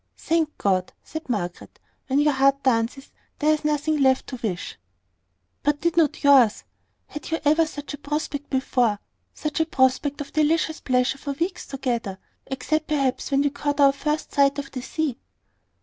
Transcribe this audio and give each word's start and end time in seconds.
"Thank 0.17 0.57
God!" 0.57 0.93
said 1.03 1.29
Margaret. 1.29 1.79
"When 2.07 2.17
your 2.17 2.33
heart 2.33 2.63
dances, 2.63 3.11
there 3.37 3.53
is 3.53 3.63
nothing 3.63 4.01
left 4.01 4.25
to 4.29 4.39
wish." 4.41 4.79
"But 5.61 5.79
did 5.79 5.95
not 5.95 6.23
yours? 6.23 6.63
Had 7.05 7.29
you 7.29 7.37
ever 7.45 7.67
such 7.67 7.93
a 7.93 7.99
prospect 7.99 8.49
before, 8.49 8.97
such 9.35 9.59
a 9.59 9.65
prospect 9.67 10.19
of 10.19 10.33
delicious 10.33 10.79
pleasure 10.81 11.19
for 11.19 11.33
weeks 11.33 11.67
together, 11.67 12.17
except 12.47 12.87
perhaps 12.87 13.29
when 13.29 13.41
we 13.41 13.51
caught 13.51 13.79
our 13.79 13.93
first 13.93 14.31
sight 14.33 14.57
of 14.57 14.71
the 14.71 14.81
sea?" 14.81 15.19